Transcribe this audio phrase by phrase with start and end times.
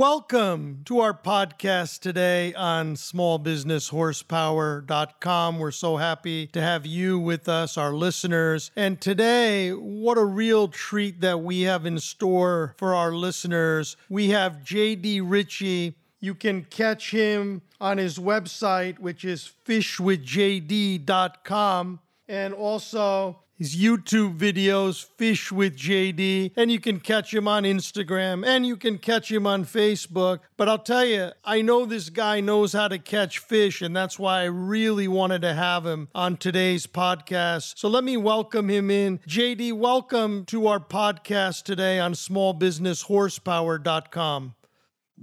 [0.00, 5.58] Welcome to our podcast today on smallbusinesshorsepower.com.
[5.58, 8.70] We're so happy to have you with us, our listeners.
[8.74, 13.98] And today, what a real treat that we have in store for our listeners.
[14.08, 15.96] We have JD Richey.
[16.18, 22.00] You can catch him on his website, which is fishwithjd.com.
[22.26, 28.42] And also, his YouTube videos, Fish with JD, and you can catch him on Instagram
[28.44, 30.38] and you can catch him on Facebook.
[30.56, 34.18] But I'll tell you, I know this guy knows how to catch fish, and that's
[34.18, 37.74] why I really wanted to have him on today's podcast.
[37.76, 39.18] So let me welcome him in.
[39.28, 44.54] JD, welcome to our podcast today on smallbusinesshorsepower.com.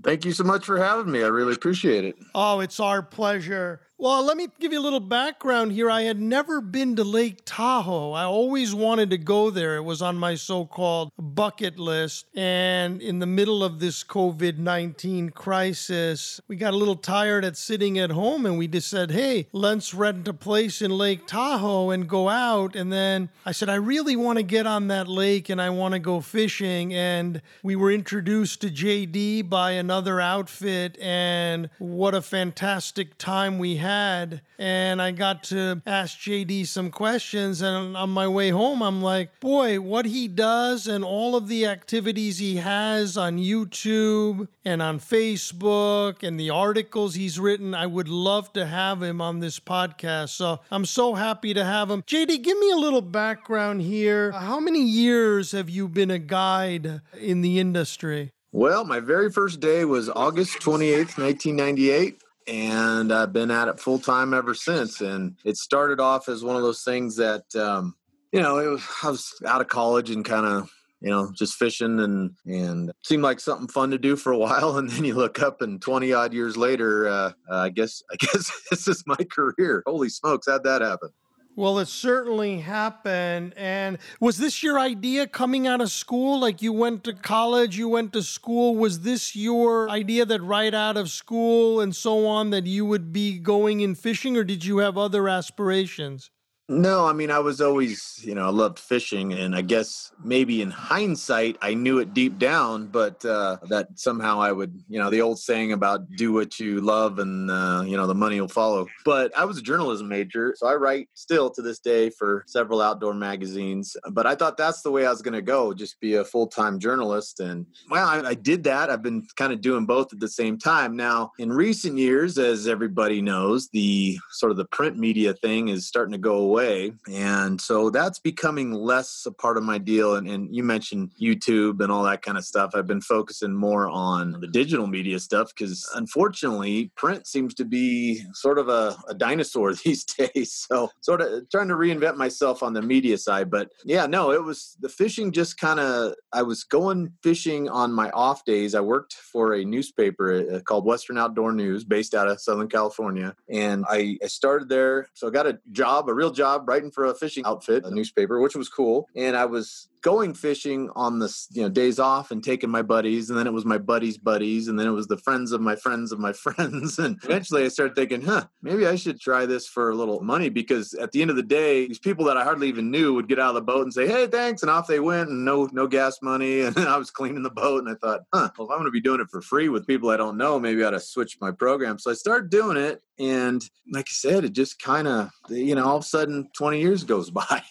[0.03, 1.23] Thank you so much for having me.
[1.23, 2.17] I really appreciate it.
[2.35, 3.81] Oh, it's our pleasure.
[3.99, 5.89] Well, let me give you a little background here.
[5.89, 8.11] I had never been to Lake Tahoe.
[8.11, 9.75] I always wanted to go there.
[9.75, 12.27] It was on my so called bucket list.
[12.35, 17.57] And in the middle of this COVID 19 crisis, we got a little tired at
[17.57, 21.89] sitting at home and we just said, hey, let's rent a place in Lake Tahoe
[21.89, 22.75] and go out.
[22.75, 25.93] And then I said, I really want to get on that lake and I want
[25.93, 26.93] to go fishing.
[26.93, 30.99] And we were introduced to JD by another outfit.
[31.01, 36.91] And what a fantastic time we had had and I got to ask JD some
[36.91, 41.47] questions and on my way home I'm like, boy, what he does and all of
[41.47, 47.85] the activities he has on YouTube and on Facebook and the articles he's written, I
[47.85, 50.29] would love to have him on this podcast.
[50.29, 52.03] So I'm so happy to have him.
[52.03, 54.31] JD, give me a little background here.
[54.31, 58.31] How many years have you been a guide in the industry?
[58.51, 63.99] Well, my very first day was August 28th, 1998 and I've been at it full
[63.99, 65.01] time ever since.
[65.01, 67.95] And it started off as one of those things that, um,
[68.31, 70.69] you know, it was, I was out of college and kind of,
[71.01, 74.77] you know, just fishing and and seemed like something fun to do for a while,
[74.77, 78.15] and then you look up and twenty odd years later, uh, uh, I guess I
[78.15, 79.83] guess this is my career.
[79.85, 81.09] Holy smokes, how'd that happen?
[81.57, 83.55] Well, it certainly happened.
[83.57, 86.39] And was this your idea coming out of school?
[86.39, 88.75] Like you went to college, you went to school.
[88.75, 93.11] Was this your idea that right out of school and so on that you would
[93.11, 96.29] be going in fishing, or did you have other aspirations?
[96.69, 99.31] No, I mean, I was always, you know, I loved fishing.
[99.31, 104.41] And I guess maybe in hindsight, I knew it deep down, but uh, that somehow
[104.41, 107.95] I would, you know, the old saying about do what you love and, uh, you
[107.95, 108.85] know, the money will follow.
[109.05, 110.55] But I was a journalism major.
[110.57, 113.95] So I write still to this day for several outdoor magazines.
[114.11, 116.47] But I thought that's the way I was going to go, just be a full
[116.47, 117.39] time journalist.
[117.39, 118.89] And well, I, I did that.
[118.89, 120.97] I've been kind of doing both at the same time.
[120.97, 125.87] Now, in recent years, as everybody knows, the sort of the print media thing is
[125.87, 126.93] starting to go away away.
[127.11, 130.15] And so that's becoming less a part of my deal.
[130.15, 132.71] And, and you mentioned YouTube and all that kind of stuff.
[132.73, 138.23] I've been focusing more on the digital media stuff because unfortunately, print seems to be
[138.33, 140.65] sort of a, a dinosaur these days.
[140.69, 143.49] So, sort of trying to reinvent myself on the media side.
[143.51, 147.91] But yeah, no, it was the fishing just kind of, I was going fishing on
[147.93, 148.75] my off days.
[148.75, 153.35] I worked for a newspaper uh, called Western Outdoor News based out of Southern California.
[153.49, 155.09] And I, I started there.
[155.13, 157.91] So I got a job, a real job job writing for a fishing outfit, a
[157.91, 159.07] newspaper, which was cool.
[159.15, 163.29] And I was going fishing on the you know days off and taking my buddies
[163.29, 165.75] and then it was my buddies buddies and then it was the friends of my
[165.75, 169.67] friends of my friends and eventually i started thinking huh maybe i should try this
[169.67, 172.43] for a little money because at the end of the day these people that i
[172.45, 174.87] hardly even knew would get out of the boat and say hey thanks and off
[174.87, 177.95] they went and no no gas money and i was cleaning the boat and i
[177.95, 180.15] thought huh well if i'm going to be doing it for free with people i
[180.15, 181.99] don't know maybe i ought to switch my program.
[181.99, 183.61] So i started doing it and
[183.91, 187.03] like i said it just kind of you know all of a sudden 20 years
[187.03, 187.61] goes by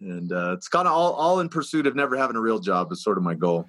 [0.00, 2.90] and uh, it's kind of all, all in pursuit of never having a real job
[2.92, 3.68] is sort of my goal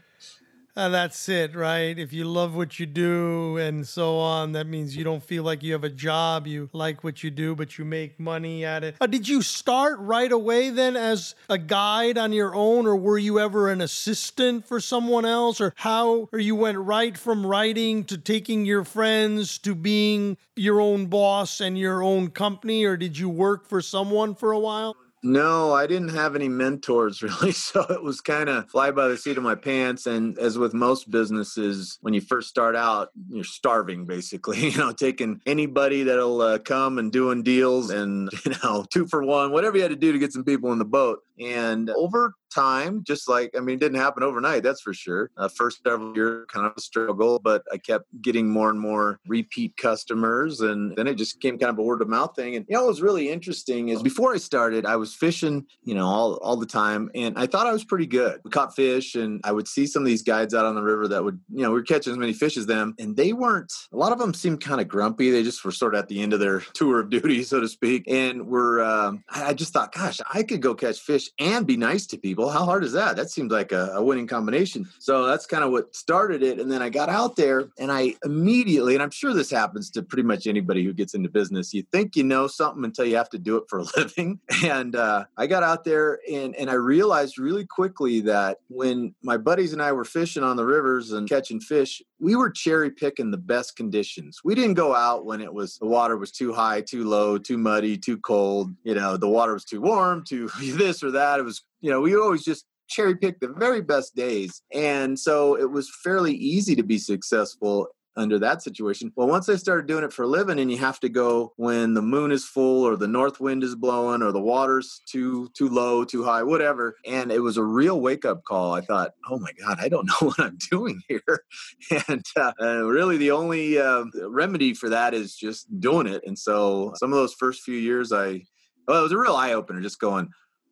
[0.76, 1.98] and that's it, right?
[1.98, 5.64] If you love what you do and so on, that means you don't feel like
[5.64, 6.48] you have a job.
[6.48, 8.96] You like what you do, but you make money at it.
[9.02, 13.18] Uh, did you start right away then as a guide on your own, or were
[13.18, 15.60] you ever an assistant for someone else?
[15.60, 20.80] Or how, or you went right from writing to taking your friends to being your
[20.80, 24.96] own boss and your own company, or did you work for someone for a while?
[25.24, 27.52] No, I didn't have any mentors really.
[27.52, 30.08] So it was kind of fly by the seat of my pants.
[30.08, 34.92] And as with most businesses, when you first start out, you're starving basically, you know,
[34.92, 39.78] taking anybody that'll uh, come and doing deals and, you know, two for one, whatever
[39.78, 41.20] you had to do to get some people in the boat.
[41.40, 45.32] And over time, just like, I mean, it didn't happen overnight, that's for sure.
[45.38, 49.20] Uh, first several years, kind of a struggle, but I kept getting more and more
[49.28, 50.62] repeat customers.
[50.62, 52.56] And then it just became kind of a word of mouth thing.
[52.56, 55.96] And, you know, what was really interesting is before I started, I was fishing, you
[55.96, 57.10] know, all, all the time.
[57.16, 58.42] And I thought I was pretty good.
[58.44, 61.08] We caught fish and I would see some of these guides out on the river
[61.08, 62.96] that would, you know, we were catching as many fish as them.
[63.00, 65.32] And they weren't, a lot of them seemed kind of grumpy.
[65.32, 67.68] They just were sort of at the end of their tour of duty, so to
[67.68, 68.04] speak.
[68.08, 72.06] And were, um, I just thought, gosh, I could go catch fish and be nice
[72.08, 72.41] to people.
[72.42, 73.18] Well, how hard is that?
[73.18, 74.90] That seemed like a, a winning combination.
[74.98, 76.60] So that's kind of what started it.
[76.60, 80.02] And then I got out there and I immediately, and I'm sure this happens to
[80.02, 83.30] pretty much anybody who gets into business, you think you know something until you have
[83.30, 84.40] to do it for a living.
[84.64, 89.38] And uh, I got out there and, and I realized really quickly that when my
[89.38, 93.30] buddies and I were fishing on the rivers and catching fish, we were cherry picking
[93.30, 94.40] the best conditions.
[94.44, 97.60] We didn't go out when it was the water was too high, too low, too
[97.60, 98.74] muddy, too cold.
[98.84, 101.40] You know, the water was too warm, too this or that.
[101.40, 104.62] It was, you know, we always just cherry pick the very best days.
[104.74, 107.88] And so it was fairly easy to be successful
[108.18, 109.12] under that situation.
[109.16, 111.94] Well, once I started doing it for a living and you have to go when
[111.94, 115.70] the moon is full or the north wind is blowing or the water's too too
[115.70, 116.98] low, too high, whatever.
[117.06, 118.74] And it was a real wake up call.
[118.74, 121.44] I thought, oh my God, I don't know what I'm doing here.
[122.08, 126.22] And uh, really the only uh, remedy for that is just doing it.
[126.26, 128.44] And so some of those first few years I
[128.88, 130.30] well, it was a real eye opener just going,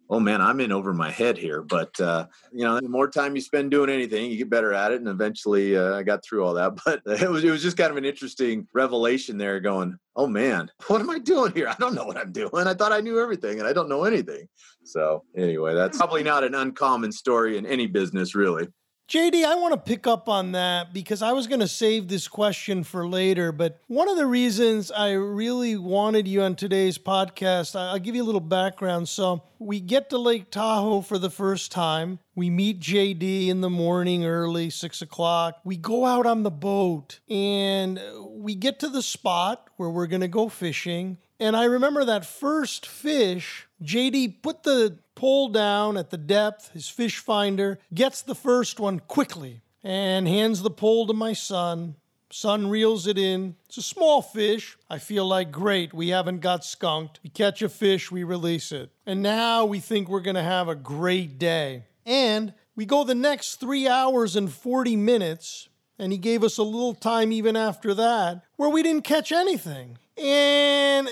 [0.09, 1.61] oh man, I'm in over my head here.
[1.61, 4.91] But uh, you know, the more time you spend doing anything, you get better at
[4.91, 4.99] it.
[4.99, 6.77] And eventually, uh, I got through all that.
[6.85, 9.59] But it was it was just kind of an interesting revelation there.
[9.59, 11.67] Going, oh man, what am I doing here?
[11.67, 12.67] I don't know what I'm doing.
[12.67, 14.47] I thought I knew everything, and I don't know anything.
[14.83, 18.67] So anyway, that's probably not an uncommon story in any business, really.
[19.09, 22.27] JD, I want to pick up on that because I was going to save this
[22.27, 23.51] question for later.
[23.51, 28.21] But one of the reasons I really wanted you on today's podcast, I'll give you
[28.21, 29.09] a little background.
[29.09, 32.19] So, we get to Lake Tahoe for the first time.
[32.35, 35.59] We meet JD in the morning early, six o'clock.
[35.63, 40.21] We go out on the boat and we get to the spot where we're going
[40.21, 41.17] to go fishing.
[41.39, 46.89] And I remember that first fish, JD put the pole down at the depth, his
[46.89, 51.95] fish finder, gets the first one quickly and hands the pole to my son.
[52.31, 53.55] Son reels it in.
[53.67, 54.77] It's a small fish.
[54.89, 57.19] I feel like, great, we haven't got skunked.
[57.23, 58.91] We catch a fish, we release it.
[59.05, 61.85] And now we think we're going to have a great day.
[62.05, 66.63] And we go the next three hours and 40 minutes, and he gave us a
[66.63, 71.07] little time even after that, where we didn't catch anything and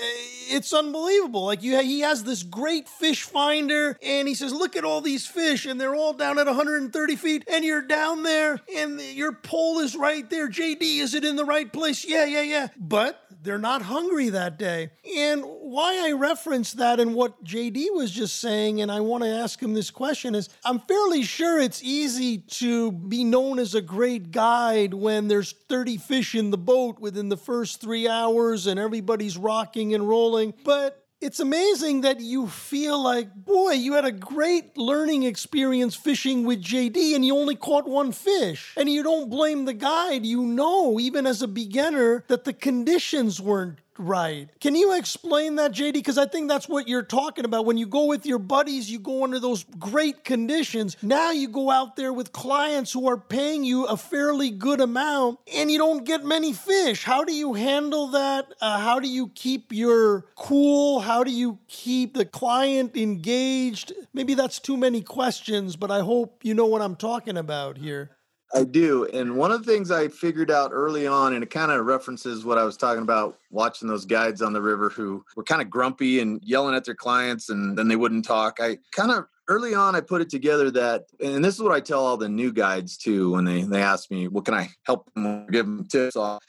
[0.48, 1.44] it's unbelievable.
[1.46, 5.26] Like you, he has this great fish finder, and he says, "Look at all these
[5.26, 9.78] fish, and they're all down at 130 feet, and you're down there, and your pole
[9.80, 10.48] is right there.
[10.48, 12.04] JD, is it in the right place?
[12.04, 12.68] Yeah, yeah, yeah.
[12.76, 14.90] But they're not hungry that day.
[15.16, 19.30] And why I reference that and what JD was just saying, and I want to
[19.30, 23.80] ask him this question is I'm fairly sure it's easy to be known as a
[23.80, 28.78] great guide when there's 30 fish in the boat within the first three hours and
[28.78, 30.37] everybody's rocking and rolling.
[30.64, 36.44] But it's amazing that you feel like, boy, you had a great learning experience fishing
[36.44, 38.72] with JD and you only caught one fish.
[38.76, 40.24] And you don't blame the guide.
[40.24, 44.48] You know, even as a beginner, that the conditions weren't right.
[44.60, 45.94] Can you explain that, JD?
[45.94, 47.66] Because I think that's what you're talking about.
[47.66, 50.96] When you go with your buddies, you go under those great conditions.
[51.02, 55.38] Now you go out there with clients who are paying you a fairly good amount
[55.52, 57.04] and you don't get many fish.
[57.04, 58.52] How do you handle that?
[58.60, 61.00] Uh, how do you keep your cool?
[61.00, 63.92] How do you keep the client engaged?
[64.12, 68.10] Maybe that's too many questions, but I hope you know what I'm talking about here.
[68.54, 69.04] I do.
[69.06, 72.44] And one of the things I figured out early on, and it kind of references
[72.44, 75.68] what I was talking about watching those guides on the river who were kind of
[75.68, 78.58] grumpy and yelling at their clients and then they wouldn't talk.
[78.60, 81.80] I kind of early on I put it together that and this is what I
[81.80, 85.12] tell all the new guides too when they, they ask me, what can I help
[85.14, 86.42] them give them tips off?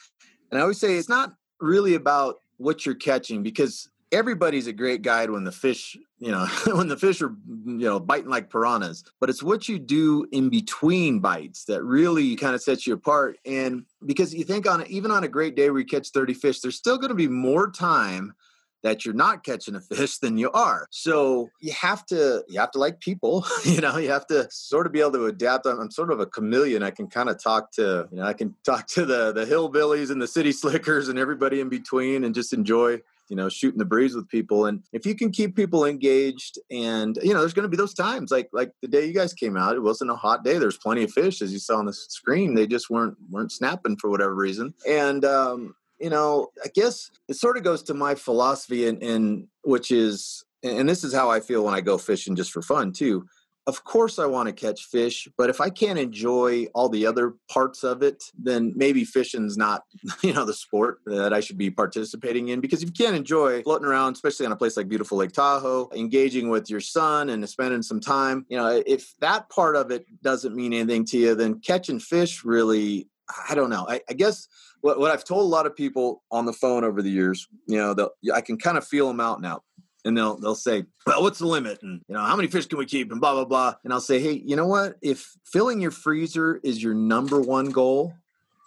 [0.52, 5.02] And I always say it's not really about what you're catching because everybody's a great
[5.02, 9.04] guide when the fish you know when the fish are you know biting like piranhas
[9.20, 13.38] but it's what you do in between bites that really kind of sets you apart
[13.46, 16.60] and because you think on even on a great day where you catch 30 fish
[16.60, 18.34] there's still going to be more time
[18.82, 20.88] that you're not catching a fish than you are.
[20.90, 24.86] So you have to you have to like people you know you have to sort
[24.86, 25.66] of be able to adapt.
[25.66, 26.84] I'm, I'm sort of a chameleon.
[26.84, 30.12] I can kind of talk to you know i can talk to the the hillbillies
[30.12, 33.00] and the city slickers and everybody in between and just enjoy
[33.30, 34.66] you know shooting the breeze with people.
[34.66, 37.94] And if you can keep people engaged and you know there's going to be those
[37.94, 40.58] times like like the day you guys came out it wasn't a hot day.
[40.58, 42.56] There's plenty of fish as you saw on the screen.
[42.56, 44.74] They just weren't weren't snapping for whatever reason.
[44.88, 49.50] And um you know i guess it sort of goes to my philosophy and in
[49.64, 52.92] which is and this is how I feel when I go fishing just for fun
[52.92, 53.26] too
[53.70, 57.36] of course I want to catch fish, but if I can't enjoy all the other
[57.50, 59.84] parts of it, then maybe fishing's not,
[60.24, 62.62] you know, the sport that I should be participating in.
[62.62, 65.88] Because if you can't enjoy floating around, especially on a place like beautiful Lake Tahoe,
[65.96, 70.04] engaging with your son and spending some time, you know, if that part of it
[70.24, 73.08] doesn't mean anything to you, then catching fish really,
[73.48, 73.86] I don't know.
[73.88, 74.48] I, I guess
[74.82, 77.78] what, what I've told a lot of people on the phone over the years, you
[77.78, 79.62] know, I can kind of feel them out now
[80.06, 82.78] and they'll they'll say, "Well, what's the limit?" and you know, "How many fish can
[82.78, 83.76] we keep?" and blah blah blah.
[83.84, 84.96] And I'll say, "Hey, you know what?
[85.02, 88.14] If filling your freezer is your number one goal,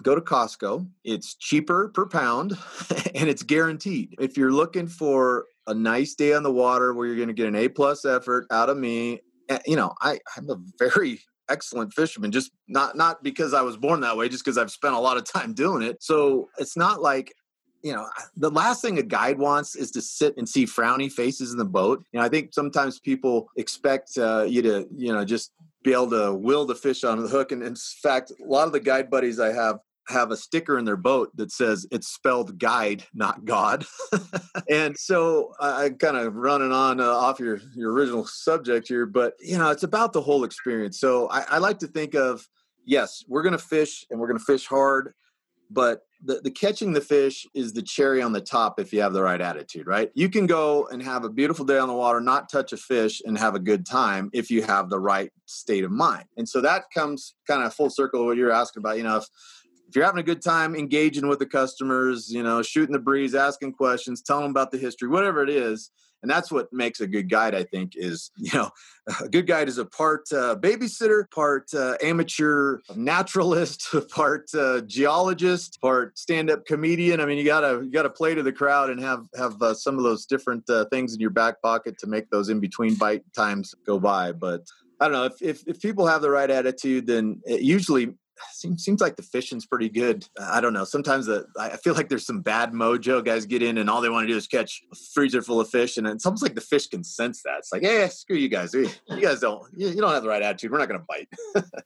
[0.02, 0.86] go to Costco.
[1.04, 2.58] It's cheaper per pound,
[3.14, 4.14] and it's guaranteed.
[4.18, 7.46] If you're looking for a nice day on the water where you're going to get
[7.46, 11.92] an A plus effort out of me, eh, you know, I I'm a very excellent
[11.92, 14.98] fisherman just not not because I was born that way just because I've spent a
[14.98, 17.34] lot of time doing it so it's not like
[17.82, 21.52] you know, the last thing a guide wants is to sit and see frowny faces
[21.52, 22.04] in the boat.
[22.12, 26.10] You know, I think sometimes people expect uh, you to, you know, just be able
[26.10, 27.52] to will the fish on the hook.
[27.52, 30.84] And in fact, a lot of the guide buddies I have have a sticker in
[30.84, 33.84] their boat that says it's spelled guide, not God.
[34.68, 39.06] and so I, am kind of running on uh, off your, your original subject here,
[39.06, 40.98] but you know, it's about the whole experience.
[40.98, 42.46] So I, I like to think of,
[42.84, 45.14] yes, we're going to fish and we're going to fish hard,
[45.70, 49.12] but the, the catching the fish is the cherry on the top if you have
[49.12, 50.11] the right attitude, right?
[50.14, 53.21] You can go and have a beautiful day on the water, not touch a fish,
[53.25, 56.25] and have a good time if you have the right state of mind.
[56.37, 58.99] And so that comes kind of full circle of what you're asking about.
[58.99, 59.26] You know, if,
[59.88, 63.35] if you're having a good time engaging with the customers, you know, shooting the breeze,
[63.35, 65.91] asking questions, telling them about the history, whatever it is,
[66.23, 68.71] and that's what makes a good guide i think is you know
[69.21, 75.81] a good guide is a part uh, babysitter part uh, amateur naturalist part uh, geologist
[75.81, 77.21] part stand-up comedian.
[77.21, 79.99] I mean you gotta you gotta play to the crowd and have have uh, some
[79.99, 83.25] of those different uh, things in your back pocket to make those in between bite
[83.35, 84.33] times go by.
[84.33, 84.62] But
[85.00, 88.14] I don't know if, if, if people have the right attitude, then usually
[88.52, 90.26] seems seems like the fishing's pretty good.
[90.38, 90.84] Uh, I don't know.
[90.84, 93.25] Sometimes the, I feel like there's some bad mojo.
[93.25, 95.68] Guys get in and all they want to do is catch a freezer full of
[95.68, 97.58] fish, and it's almost like the fish can sense that.
[97.58, 98.75] It's like, hey, screw you guys.
[98.75, 98.88] You
[99.20, 100.70] guys don't you, you don't have the right attitude.
[100.70, 101.64] We're not going to bite.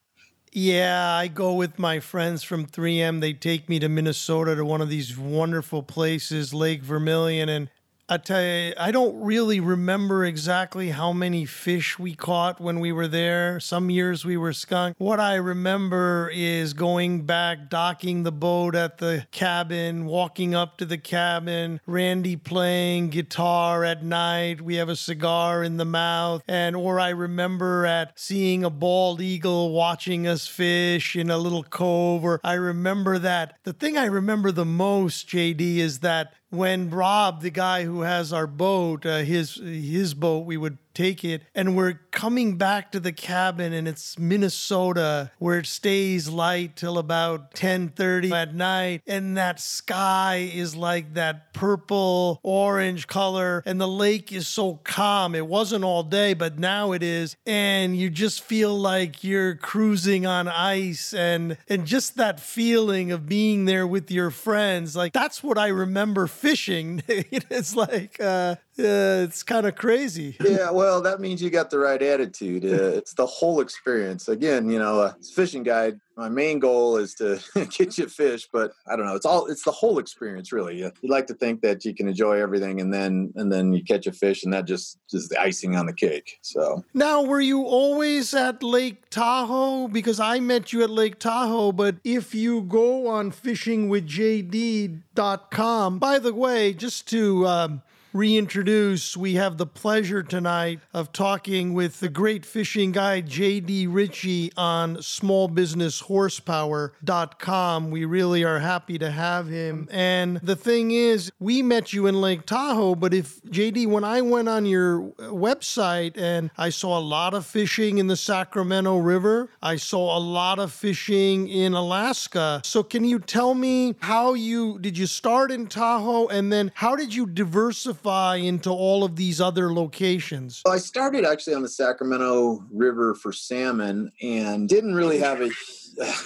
[0.59, 3.21] Yeah, I go with my friends from 3M.
[3.21, 7.69] They take me to Minnesota to one of these wonderful places, Lake Vermilion, and
[8.09, 12.93] I tell you, I don't really remember exactly how many fish we caught when we
[12.93, 13.59] were there.
[13.59, 14.95] Some years we were skunk.
[14.99, 20.85] What I remember is going back, docking the boat at the cabin, walking up to
[20.85, 24.61] the cabin, Randy playing guitar at night.
[24.61, 26.45] We have a cigar in the mouth.
[26.47, 31.65] And, or I remember at seeing a bald eagle watching us fish in a little
[31.65, 32.23] cove.
[32.23, 33.59] Or I remember that.
[33.65, 38.33] The thing I remember the most, JD, is that when Rob, the guy who has
[38.33, 41.43] our boat, uh, his his boat, we would take it.
[41.55, 46.97] And we're coming back to the cabin and it's Minnesota where it stays light till
[46.97, 53.87] about 10:30 at night and that sky is like that purple orange color and the
[53.87, 55.35] lake is so calm.
[55.35, 60.25] It wasn't all day, but now it is and you just feel like you're cruising
[60.25, 64.97] on ice and and just that feeling of being there with your friends.
[64.97, 67.03] Like that's what I remember fishing.
[67.09, 70.37] it's like uh yeah, it's kind of crazy.
[70.39, 72.63] Yeah, well, that means you got the right attitude.
[72.65, 72.69] Uh,
[72.99, 74.29] it's the whole experience.
[74.29, 75.99] Again, you know, a fishing guide.
[76.15, 77.41] My main goal is to
[77.71, 79.15] get you fish, but I don't know.
[79.15, 79.47] It's all.
[79.47, 80.77] It's the whole experience, really.
[80.79, 83.83] You, you like to think that you can enjoy everything, and then and then you
[83.83, 86.39] catch a fish, and that just is the icing on the cake.
[86.43, 89.89] So now, were you always at Lake Tahoe?
[89.89, 96.35] Because I met you at Lake Tahoe, but if you go on fishingwithjd.com, by the
[96.35, 97.83] way, just to um,
[98.17, 104.51] reintroduce, we have the pleasure tonight of talking with the great fishing guy, JD Richey,
[104.57, 107.91] on smallbusinesshorsepower.com.
[107.91, 109.87] We really are happy to have him.
[109.91, 114.23] And the thing is, we met you in Lake Tahoe, but if JD, when I
[114.23, 119.51] went on your website and I saw a lot of fishing in the Sacramento River,
[119.63, 122.63] I saw a lot of fishing in Alaska.
[122.65, 126.97] So can you tell me how you did you start in Tahoe and then how
[126.97, 128.06] did you diversify?
[128.07, 130.63] Diversify into all of these other locations?
[130.65, 135.51] Well, I started actually on the Sacramento River for salmon and didn't really have a,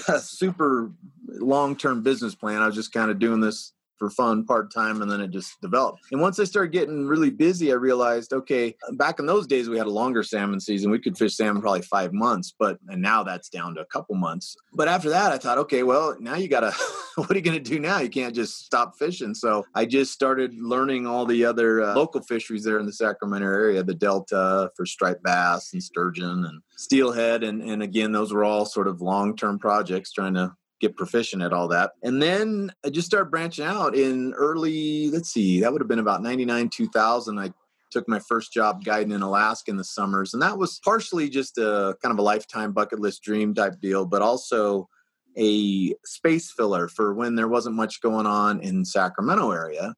[0.13, 0.93] a super
[1.27, 2.61] long term business plan.
[2.61, 5.61] I was just kind of doing this for fun part time, and then it just
[5.61, 6.01] developed.
[6.11, 9.77] And once I started getting really busy, I realized, okay, back in those days we
[9.77, 10.91] had a longer salmon season.
[10.91, 14.17] We could fish salmon probably five months, but and now that's down to a couple
[14.17, 14.57] months.
[14.73, 16.73] But after that, I thought, okay, well now you gotta,
[17.17, 18.01] what are you gonna do now?
[18.01, 19.35] You can't just stop fishing.
[19.35, 23.47] So I just started learning all the other uh, local fisheries there in the Sacramento
[23.47, 28.45] area, the Delta for striped bass and sturgeon and steelhead, and and again those were
[28.45, 31.93] all sort of long term projects trying to get proficient at all that.
[32.03, 35.99] And then I just started branching out in early, let's see, that would have been
[35.99, 37.39] about 99, 2000.
[37.39, 37.53] I
[37.91, 40.33] took my first job guiding in Alaska in the summers.
[40.33, 44.07] And that was partially just a kind of a lifetime bucket list dream type deal,
[44.07, 44.89] but also
[45.37, 49.95] a space filler for when there wasn't much going on in Sacramento area.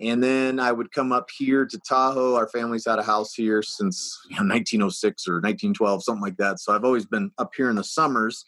[0.00, 2.34] And then I would come up here to Tahoe.
[2.34, 6.58] Our family's had a house here since you know, 1906 or 1912, something like that.
[6.58, 8.44] So I've always been up here in the summers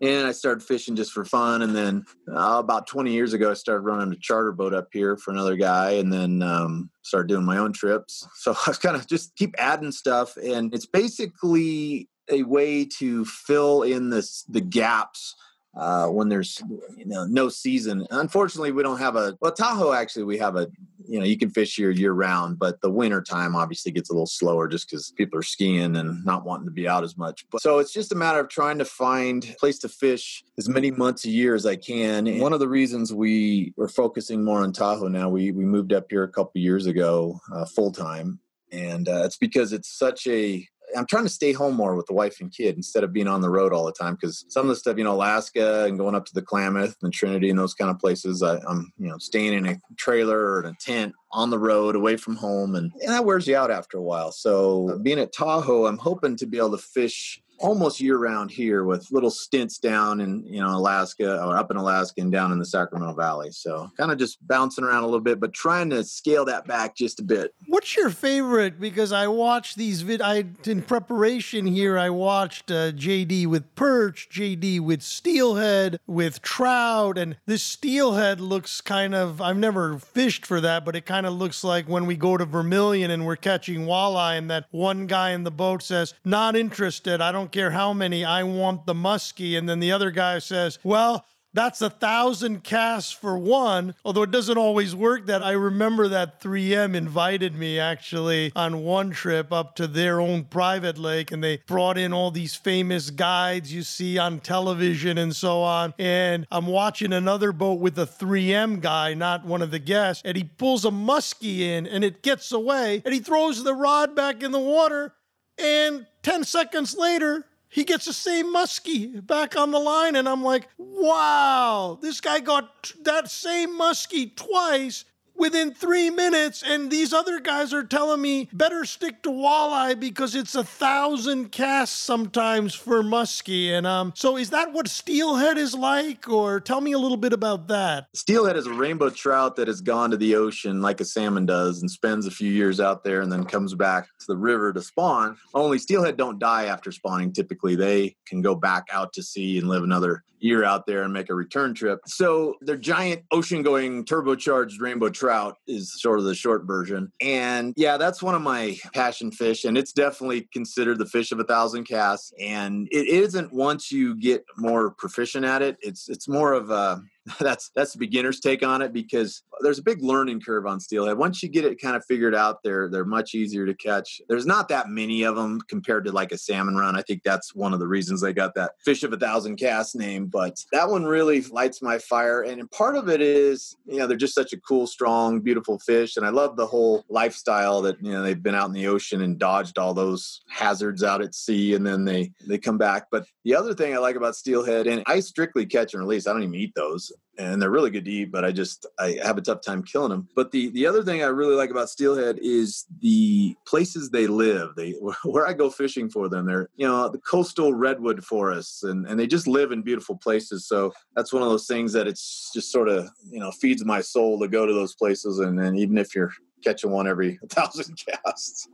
[0.00, 1.62] and I started fishing just for fun.
[1.62, 5.16] And then uh, about 20 years ago, I started running a charter boat up here
[5.16, 8.26] for another guy, and then um, started doing my own trips.
[8.36, 13.24] So I was kind of just keep adding stuff, and it's basically a way to
[13.24, 15.34] fill in this the gaps
[15.78, 16.60] uh, when there's
[16.96, 18.06] you know no season.
[18.10, 19.92] Unfortunately, we don't have a well Tahoe.
[19.92, 20.68] Actually, we have a
[21.06, 24.12] you know you can fish here year round, but the winter time obviously gets a
[24.12, 27.46] little slower just because people are skiing and not wanting to be out as much.
[27.50, 30.68] But, so it's just a matter of trying to find a place to fish as
[30.68, 32.26] many months a year as I can.
[32.26, 35.92] And one of the reasons we are focusing more on Tahoe now, we we moved
[35.92, 38.40] up here a couple years ago uh, full time,
[38.72, 40.66] and uh, it's because it's such a
[40.96, 43.40] I'm trying to stay home more with the wife and kid instead of being on
[43.40, 44.14] the road all the time.
[44.14, 47.12] Because some of the stuff, you know, Alaska and going up to the Klamath and
[47.12, 50.60] Trinity and those kind of places, I, am you know staying in a trailer or
[50.60, 53.70] in a tent on the road away from home, and, and that wears you out
[53.70, 54.32] after a while.
[54.32, 58.84] So being at Tahoe, I'm hoping to be able to fish almost year round here
[58.84, 62.58] with little stints down in you know Alaska or up in Alaska and down in
[62.58, 63.50] the Sacramento Valley.
[63.50, 66.94] So kind of just bouncing around a little bit, but trying to scale that back
[66.94, 67.54] just a bit.
[67.66, 68.80] What's your favorite?
[68.80, 70.22] Because I watched these vid.
[70.22, 71.98] I in preparation here.
[71.98, 78.80] I watched uh, JD with perch, JD with steelhead, with trout, and this steelhead looks
[78.80, 79.40] kind of.
[79.40, 82.44] I've never fished for that, but it kind of looks like when we go to
[82.44, 87.20] Vermilion and we're catching walleye, and that one guy in the boat says, "Not interested.
[87.20, 89.56] I don't." Don't care how many, I want the muskie.
[89.56, 94.30] And then the other guy says, well, that's a thousand casts for one, although it
[94.30, 95.42] doesn't always work that.
[95.42, 100.98] I remember that 3M invited me actually on one trip up to their own private
[100.98, 105.62] lake, and they brought in all these famous guides you see on television and so
[105.62, 105.94] on.
[105.98, 110.36] And I'm watching another boat with a 3M guy, not one of the guests, and
[110.36, 114.42] he pulls a muskie in and it gets away, and he throws the rod back
[114.42, 115.14] in the water,
[115.58, 120.16] and 10 seconds later, he gets the same muskie back on the line.
[120.16, 125.04] And I'm like, wow, this guy got that same muskie twice
[125.38, 130.34] within three minutes, and these other guys are telling me better stick to walleye because
[130.34, 133.70] it's a thousand casts sometimes for muskie.
[133.70, 137.32] And um, so is that what steelhead is like, or tell me a little bit
[137.32, 138.08] about that?
[138.14, 141.80] Steelhead is a rainbow trout that has gone to the ocean like a salmon does
[141.80, 144.82] and spends a few years out there and then comes back to the river to
[144.82, 145.36] spawn.
[145.54, 147.32] Only steelhead don't die after spawning.
[147.32, 151.12] Typically, they can go back out to sea and live another year out there and
[151.12, 152.00] make a return trip.
[152.06, 155.27] So they're giant ocean going turbocharged rainbow trout
[155.66, 157.12] is sort of the short version.
[157.20, 159.64] And yeah, that's one of my passion fish.
[159.64, 162.32] And it's definitely considered the fish of a thousand casts.
[162.40, 167.02] And it isn't once you get more proficient at it, it's it's more of a
[167.40, 171.18] that's that's the beginner's take on it because there's a big learning curve on steelhead.
[171.18, 174.20] Once you get it kind of figured out, they're they're much easier to catch.
[174.28, 176.96] There's not that many of them compared to like a salmon run.
[176.96, 179.94] I think that's one of the reasons they got that fish of a thousand casts
[179.94, 180.26] name.
[180.26, 184.16] But that one really lights my fire, and part of it is you know they're
[184.16, 188.12] just such a cool, strong, beautiful fish, and I love the whole lifestyle that you
[188.12, 191.74] know they've been out in the ocean and dodged all those hazards out at sea,
[191.74, 193.06] and then they they come back.
[193.10, 196.26] But the other thing I like about steelhead, and I strictly catch and release.
[196.26, 199.18] I don't even eat those and they're really good to eat, but I just I
[199.22, 200.28] have a tough time killing them.
[200.34, 204.74] But the the other thing I really like about steelhead is the places they live.
[204.76, 204.90] They
[205.24, 206.46] where I go fishing for them.
[206.46, 210.66] They're you know the coastal redwood forests, and and they just live in beautiful places.
[210.66, 214.00] So that's one of those things that it's just sort of you know feeds my
[214.00, 216.32] soul to go to those places, and then even if you're
[216.64, 218.68] catching one every thousand casts.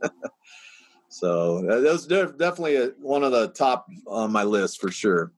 [1.09, 5.31] so uh, that's definitely a, one of the top on my list for sure.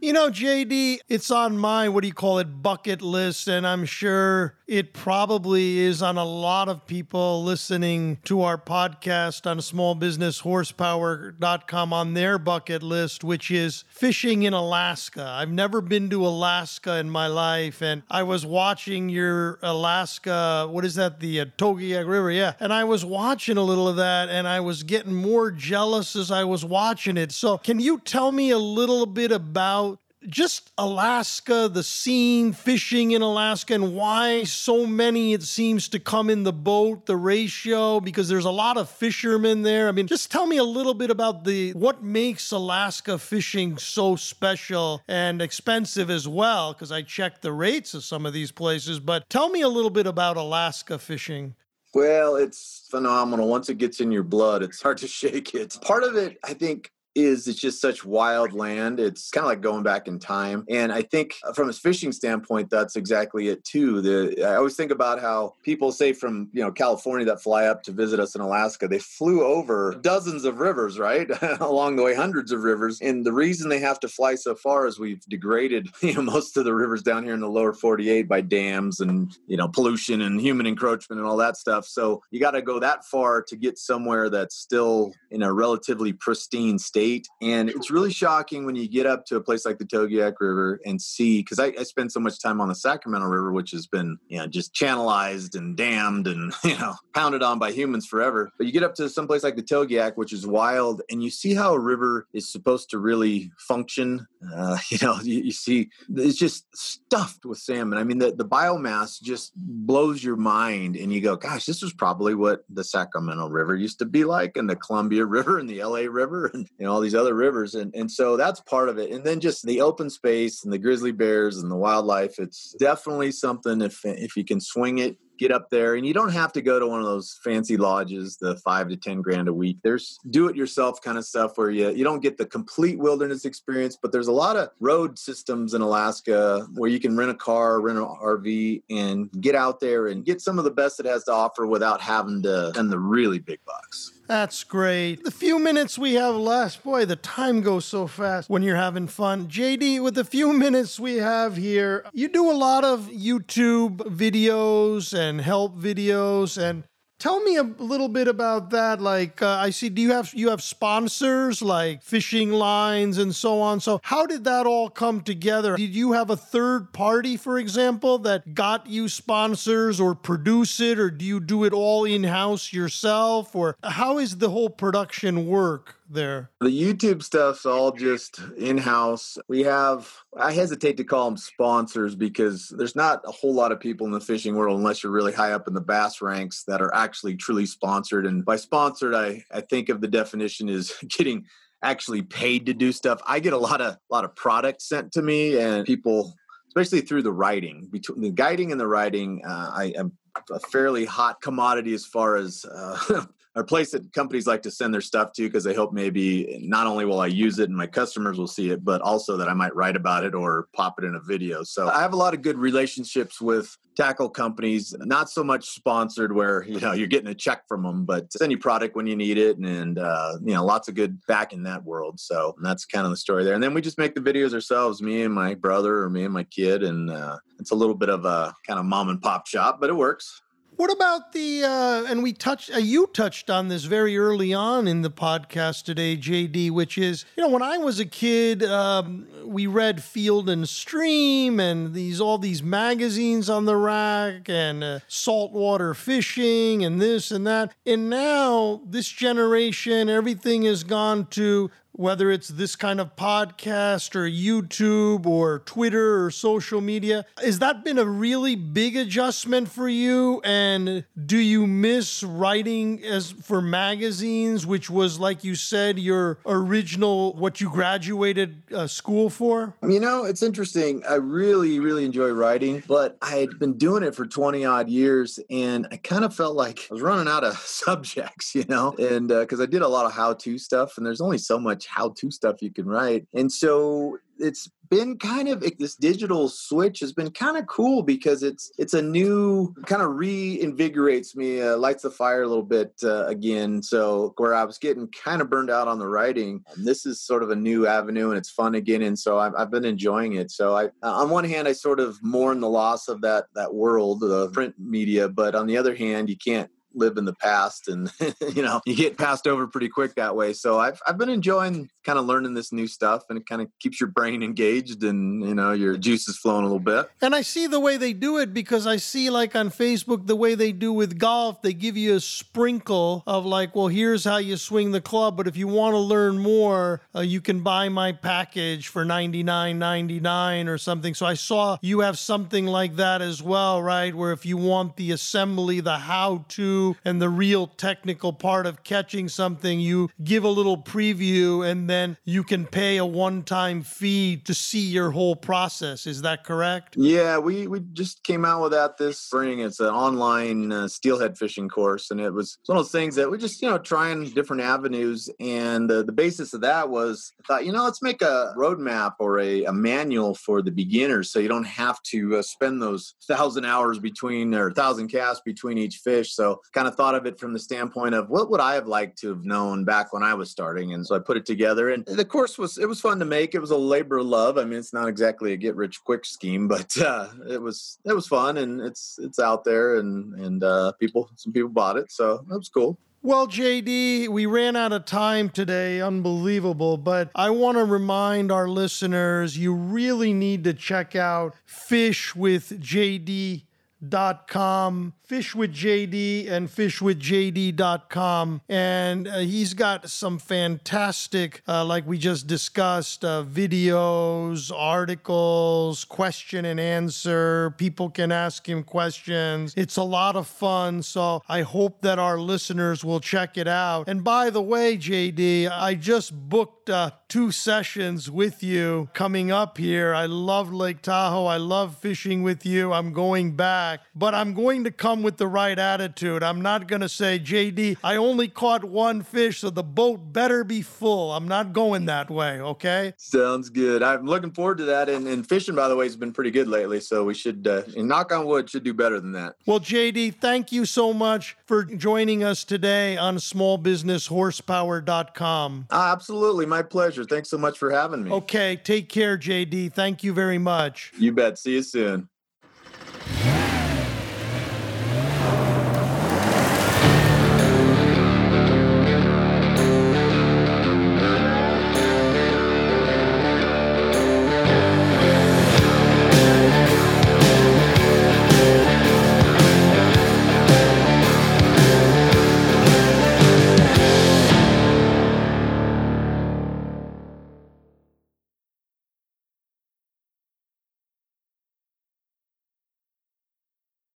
[0.00, 3.48] You know, JD, it's on my, what do you call it, bucket list.
[3.48, 9.46] And I'm sure it probably is on a lot of people listening to our podcast
[9.46, 15.26] on smallbusinesshorsepower.com on their bucket list, which is fishing in Alaska.
[15.26, 20.84] I've never been to Alaska in my life, and I was watching your Alaska, what
[20.84, 22.30] is that, the uh, Togiak River?
[22.30, 22.52] Yeah.
[22.60, 26.30] And I was watching a little of that, and I was getting more jealous as
[26.30, 27.32] I was watching it.
[27.32, 33.22] So, can you tell me a little bit about just Alaska, the scene, fishing in
[33.22, 38.28] Alaska, and why so many it seems to come in the boat, the ratio, because
[38.28, 39.88] there's a lot of fishermen there.
[39.88, 44.16] I mean, just tell me a little bit about the what makes Alaska fishing so
[44.16, 49.00] special and expensive as well, because I checked the rates of some of these places.
[49.00, 51.54] But tell me a little bit about Alaska fishing.
[51.94, 53.48] Well, it's phenomenal.
[53.48, 55.76] Once it gets in your blood, it's hard to shake it.
[55.82, 59.00] Part of it, I think, is it's just such wild land.
[59.00, 60.64] It's kind of like going back in time.
[60.68, 64.00] And I think uh, from a fishing standpoint, that's exactly it too.
[64.00, 67.82] The I always think about how people say from you know California that fly up
[67.84, 71.28] to visit us in Alaska, they flew over dozens of rivers, right,
[71.60, 73.00] along the way, hundreds of rivers.
[73.00, 76.56] And the reason they have to fly so far is we've degraded you know most
[76.56, 80.22] of the rivers down here in the lower 48 by dams and you know pollution
[80.22, 81.86] and human encroachment and all that stuff.
[81.86, 86.12] So you got to go that far to get somewhere that's still in a relatively
[86.12, 87.07] pristine state
[87.42, 90.80] And it's really shocking when you get up to a place like the Togiak River
[90.84, 93.86] and see, because I, I spend so much time on the Sacramento River, which has
[93.86, 98.50] been, you know, just channelized and dammed and, you know, pounded on by humans forever.
[98.56, 101.30] But you get up to some place like the Togiak, which is wild, and you
[101.30, 104.26] see how a river is supposed to really function.
[104.54, 107.98] Uh, you know, you, you see it's just stuffed with salmon.
[107.98, 111.92] I mean, the, the biomass just blows your mind, and you go, gosh, this was
[111.92, 115.82] probably what the Sacramento River used to be like, and the Columbia River and the
[115.82, 118.98] LA River, and, you know, all these other rivers and and so that's part of
[118.98, 119.10] it.
[119.10, 123.32] And then just the open space and the grizzly bears and the wildlife it's definitely
[123.32, 125.94] something if if you can swing it get up there.
[125.94, 128.96] And you don't have to go to one of those fancy lodges the five to
[128.96, 129.78] ten grand a week.
[129.84, 133.44] There's do it yourself kind of stuff where you you don't get the complete wilderness
[133.44, 137.34] experience but there's a lot of road systems in alaska where you can rent a
[137.34, 141.06] car rent an rv and get out there and get some of the best it
[141.06, 145.24] has to offer without having to spend the really big bucks that's great.
[145.24, 149.06] The few minutes we have left, boy, the time goes so fast when you're having
[149.06, 149.48] fun.
[149.48, 155.18] JD, with the few minutes we have here, you do a lot of YouTube videos
[155.18, 156.84] and help videos and
[157.18, 159.00] Tell me a little bit about that.
[159.00, 163.60] Like, uh, I see, do you have you have sponsors like fishing lines and so
[163.60, 163.80] on?
[163.80, 165.76] So, how did that all come together?
[165.76, 170.96] Did you have a third party, for example, that got you sponsors or produce it,
[171.00, 175.48] or do you do it all in house yourself, or how is the whole production
[175.48, 175.97] work?
[176.08, 176.50] There?
[176.60, 179.38] The YouTube stuff's all just in house.
[179.48, 183.80] We have, I hesitate to call them sponsors because there's not a whole lot of
[183.80, 186.82] people in the fishing world, unless you're really high up in the bass ranks, that
[186.82, 188.26] are actually truly sponsored.
[188.26, 191.46] And by sponsored, I, I think of the definition is getting
[191.82, 193.20] actually paid to do stuff.
[193.26, 196.34] I get a lot of lot of product sent to me and people
[196.68, 200.12] especially through the writing between the guiding and the writing uh, I am
[200.50, 204.94] a fairly hot commodity as far as uh, a place that companies like to send
[204.94, 207.86] their stuff to because they hope maybe not only will I use it and my
[207.86, 211.04] customers will see it, but also that I might write about it or pop it
[211.04, 211.62] in a video.
[211.64, 216.32] So I have a lot of good relationships with tackle companies, not so much sponsored
[216.32, 219.16] where, you know, you're getting a check from them, but send you product when you
[219.16, 219.58] need it.
[219.58, 222.20] And, uh, you know, lots of good back in that world.
[222.20, 223.54] So that's kind of the story there.
[223.54, 226.32] And then we just make the videos ourselves, me and my brother or me and
[226.32, 226.84] my kid.
[226.84, 229.90] And uh, it's a little bit of a kind of mom and pop shop, but
[229.90, 230.42] it works.
[230.78, 234.86] What about the uh, and we touched uh, you touched on this very early on
[234.86, 239.26] in the podcast today, JD, which is you know when I was a kid, um,
[239.44, 245.00] we read Field and Stream and these all these magazines on the rack and uh,
[245.08, 252.30] saltwater fishing and this and that, and now this generation, everything has gone to whether
[252.30, 257.26] it's this kind of podcast or YouTube or Twitter or social media.
[257.42, 260.40] Has that been a really big adjustment for you?
[260.44, 267.34] And do you miss writing as for magazines, which was, like you said, your original,
[267.34, 269.74] what you graduated uh, school for?
[269.82, 271.02] You know, it's interesting.
[271.08, 275.40] I really, really enjoy writing, but I had been doing it for 20 odd years
[275.50, 279.26] and I kind of felt like I was running out of subjects, you know, and
[279.26, 281.87] because uh, I did a lot of how to stuff and there's only so much
[281.88, 283.26] how to stuff you can write.
[283.34, 288.42] And so it's been kind of this digital switch has been kind of cool because
[288.42, 292.92] it's it's a new kind of reinvigorates me uh, lights the fire a little bit
[293.02, 297.04] uh, again so where i was getting kind of burned out on the writing this
[297.04, 299.84] is sort of a new avenue and it's fun again and so i've, I've been
[299.84, 303.46] enjoying it so i on one hand i sort of mourn the loss of that
[303.54, 307.34] that world the print media but on the other hand you can't live in the
[307.34, 308.10] past and
[308.54, 310.52] you know you get passed over pretty quick that way.
[310.52, 313.68] So i've, I've been enjoying kind of learning this new stuff and it kind of
[313.80, 317.06] keeps your brain engaged and you know your juices flowing a little bit.
[317.20, 320.34] And i see the way they do it because i see like on facebook the
[320.34, 324.38] way they do with golf they give you a sprinkle of like well here's how
[324.38, 327.90] you swing the club but if you want to learn more uh, you can buy
[327.90, 331.12] my package for 99.99 or something.
[331.12, 334.96] So i saw you have something like that as well right where if you want
[334.96, 340.44] the assembly the how to and the real technical part of catching something, you give
[340.44, 345.10] a little preview and then you can pay a one time fee to see your
[345.10, 346.06] whole process.
[346.06, 346.96] Is that correct?
[346.96, 349.60] Yeah, we, we just came out with that this spring.
[349.60, 353.30] It's an online uh, steelhead fishing course, and it was one of those things that
[353.30, 355.30] we just, you know, trying different avenues.
[355.40, 359.14] And uh, the basis of that was I thought, you know, let's make a roadmap
[359.18, 363.14] or a, a manual for the beginners so you don't have to uh, spend those
[363.26, 366.34] thousand hours between or thousand casts between each fish.
[366.34, 369.18] So kind of thought of it from the standpoint of what would I have liked
[369.20, 371.87] to have known back when I was starting, and so I put it together.
[371.88, 373.54] And the course was it was fun to make.
[373.54, 374.58] It was a labor of love.
[374.58, 378.12] I mean, it's not exactly a get rich quick scheme, but uh, it was it
[378.12, 382.10] was fun, and it's it's out there, and and uh, people some people bought it,
[382.10, 382.98] so that was cool.
[383.20, 386.00] Well, JD, we ran out of time today.
[386.00, 386.96] Unbelievable.
[386.96, 392.80] But I want to remind our listeners you really need to check out Fish with
[392.80, 393.64] JD
[394.06, 402.06] dot com fish with jd and fishwithjd.com and uh, he's got some fantastic uh, like
[402.06, 407.74] we just discussed uh, videos articles question and answer.
[407.76, 409.74] People can ask him questions.
[409.76, 411.02] It's a lot of fun.
[411.02, 414.08] So i hope that our listeners will check it out.
[414.08, 419.76] And by the way jd i just booked uh, two sessions with you coming up
[419.76, 420.14] here.
[420.14, 421.46] I love lake tahoe.
[421.46, 422.92] I love fishing with you.
[422.92, 426.42] I'm going back back, but I'm going to come with the right attitude.
[426.42, 430.64] I'm not going to say, JD, I only caught one fish, so the boat better
[430.64, 431.32] be full.
[431.32, 433.14] I'm not going that way, okay?
[433.16, 434.02] Sounds good.
[434.02, 435.08] I'm looking forward to that.
[435.08, 437.82] And, and fishing, by the way, has been pretty good lately, so we should, uh,
[437.96, 439.56] knock on wood, should do better than that.
[439.66, 445.86] Well, JD, thank you so much for joining us today on smallbusinesshorsepower.com.
[445.90, 446.66] Uh, absolutely.
[446.66, 447.24] My pleasure.
[447.24, 448.30] Thanks so much for having me.
[448.30, 448.76] Okay.
[448.76, 449.92] Take care, JD.
[449.92, 451.12] Thank you very much.
[451.18, 451.58] You bet.
[451.58, 452.28] See you soon.